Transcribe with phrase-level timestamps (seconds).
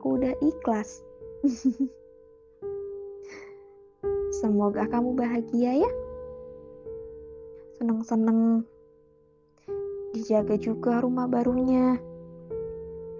[0.00, 1.04] aku udah ikhlas.
[4.40, 5.92] Semoga kamu bahagia ya.
[7.76, 8.64] Seneng-seneng.
[10.16, 12.00] Dijaga juga rumah barunya.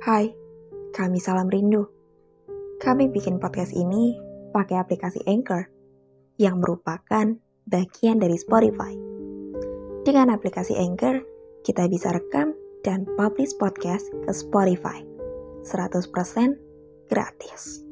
[0.00, 0.32] Hai,
[0.96, 1.84] kami Salam Rindu.
[2.80, 4.16] Kami bikin podcast ini
[4.56, 5.68] pakai aplikasi Anchor
[6.40, 7.36] yang merupakan
[7.68, 8.96] bagian dari Spotify.
[10.08, 11.20] Dengan aplikasi Anchor,
[11.60, 15.04] kita bisa rekam dan publish podcast ke Spotify.
[15.60, 16.69] 100%
[17.10, 17.82] gratis.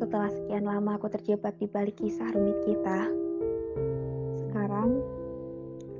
[0.00, 3.12] Setelah sekian lama aku terjebak di balik kisah rumit kita,
[4.40, 5.04] sekarang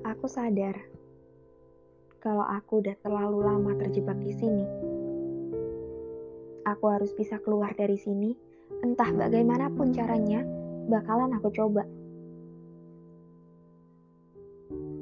[0.08, 0.80] aku sadar
[2.24, 4.64] kalau aku udah terlalu lama terjebak di sini.
[6.64, 8.32] Aku harus bisa keluar dari sini,
[8.80, 10.40] entah bagaimanapun caranya,
[10.88, 11.84] bakalan aku coba.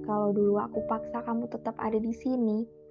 [0.03, 2.82] Kalau dulu aku paksa kamu tetap ada di sini,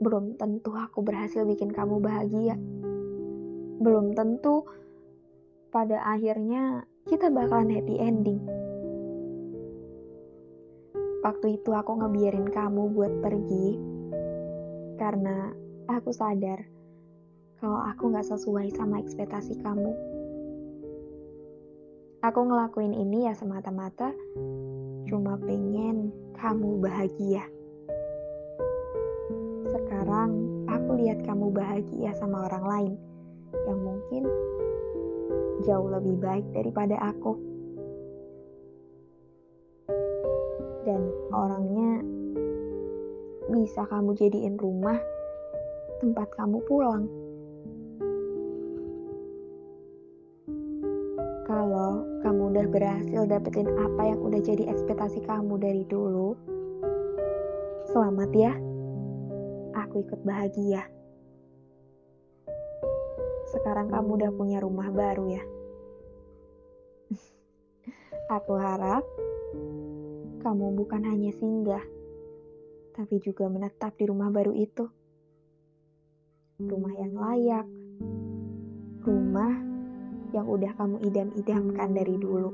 [0.00, 2.56] belum tentu aku berhasil bikin kamu bahagia.
[3.80, 4.68] Belum tentu
[5.72, 8.40] pada akhirnya kita bakalan happy ending.
[11.24, 13.76] Waktu itu aku ngebiarin kamu buat pergi
[14.96, 15.50] karena
[15.90, 16.62] aku sadar
[17.56, 19.92] kalau aku gak sesuai sama ekspektasi kamu.
[22.20, 24.12] Aku ngelakuin ini ya semata-mata
[25.06, 27.55] cuma pengen kamu bahagia.
[29.76, 30.32] Sekarang
[30.72, 32.92] aku lihat kamu bahagia sama orang lain
[33.68, 34.24] yang mungkin
[35.68, 37.36] jauh lebih baik daripada aku.
[40.88, 42.00] Dan orangnya
[43.52, 44.96] bisa kamu jadiin rumah
[46.00, 47.04] tempat kamu pulang.
[51.44, 56.32] Kalau kamu udah berhasil dapetin apa yang udah jadi ekspektasi kamu dari dulu,
[57.92, 58.65] selamat ya.
[59.96, 60.84] Aku ikut bahagia.
[63.48, 65.40] Sekarang kamu udah punya rumah baru ya.
[68.36, 69.00] Aku harap
[70.44, 71.80] kamu bukan hanya singgah,
[72.92, 74.84] tapi juga menetap di rumah baru itu.
[76.60, 77.66] Rumah yang layak,
[79.00, 79.56] rumah
[80.36, 82.52] yang udah kamu idam-idamkan dari dulu.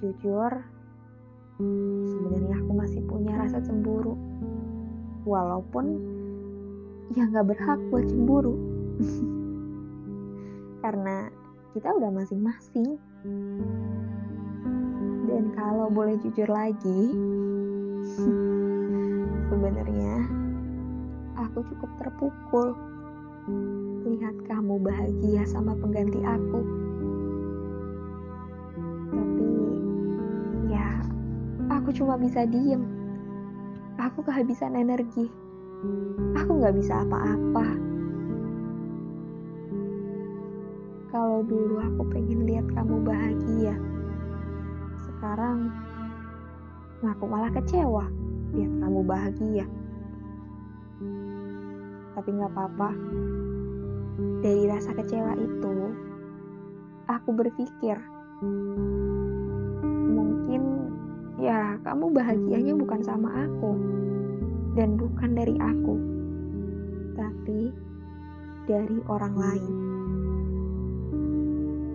[0.00, 0.75] Jujur,
[2.06, 4.16] sebenarnya aku masih punya rasa cemburu.
[5.26, 5.84] Walaupun
[7.16, 8.54] ya nggak berhak buat cemburu.
[10.84, 11.32] Karena
[11.72, 13.00] kita udah masing-masing.
[15.26, 17.00] Dan kalau boleh jujur lagi,
[19.50, 20.14] sebenarnya
[21.36, 22.68] aku cukup terpukul
[24.06, 26.85] lihat kamu bahagia sama pengganti aku.
[31.96, 32.84] Cuma bisa diem.
[33.96, 35.32] Aku kehabisan energi.
[36.36, 37.66] Aku gak bisa apa-apa.
[41.08, 43.72] Kalau dulu aku pengen lihat kamu bahagia,
[45.08, 45.72] sekarang
[47.00, 48.04] aku malah kecewa
[48.52, 49.64] lihat kamu bahagia.
[52.12, 52.90] Tapi gak apa-apa.
[54.44, 55.76] Dari rasa kecewa itu,
[57.08, 57.96] aku berpikir,
[61.36, 63.72] ya kamu bahagianya bukan sama aku,
[64.76, 65.94] dan bukan dari aku,
[67.16, 67.72] tapi
[68.68, 69.74] dari orang lain.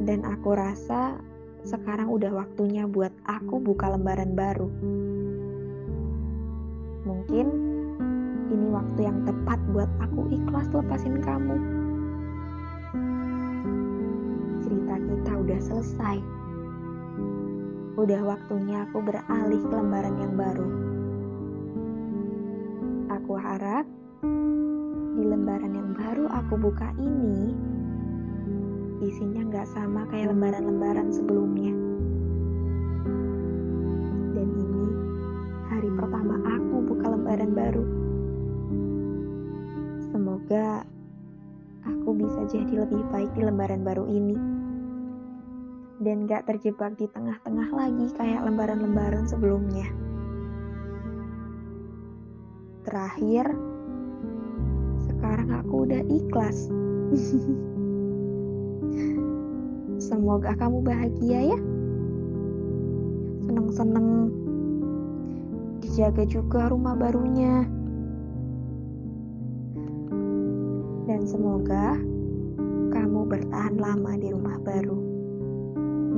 [0.02, 1.22] Dan aku rasa
[1.62, 4.66] sekarang udah waktunya buat aku buka lembaran baru.
[7.06, 7.48] Mungkin
[8.50, 11.58] ini waktu yang tepat buat aku ikhlas lepasin kamu.
[14.66, 16.18] Cerita kita udah selesai.
[18.00, 20.68] Udah waktunya aku beralih ke lembaran yang baru.
[23.12, 23.84] Aku harap
[25.12, 27.52] di lembaran yang baru aku buka ini
[29.02, 31.74] isinya nggak sama kayak lembaran-lembaran sebelumnya.
[34.38, 34.88] Dan ini
[35.68, 37.86] hari pertama aku buka lembaran baru.
[40.14, 40.88] Semoga
[41.84, 44.51] aku bisa jadi lebih baik di lembaran baru ini.
[46.02, 49.86] Dan gak terjebak di tengah-tengah lagi kayak lembaran-lembaran sebelumnya.
[52.82, 53.46] Terakhir,
[55.06, 56.66] sekarang aku udah ikhlas.
[60.02, 61.60] Semoga kamu bahagia ya.
[63.46, 64.34] Seneng-seneng.
[65.86, 67.70] Dijaga juga rumah barunya.
[71.06, 71.94] Dan semoga
[72.90, 75.11] kamu bertahan lama di rumah baru.